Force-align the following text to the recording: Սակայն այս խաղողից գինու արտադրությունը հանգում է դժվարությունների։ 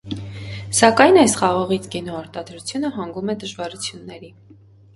Սակայն 0.77 1.19
այս 1.23 1.35
խաղողից 1.41 1.85
գինու 1.97 2.17
արտադրությունը 2.23 2.93
հանգում 2.99 3.33
է 3.35 3.39
դժվարությունների։ 3.47 4.35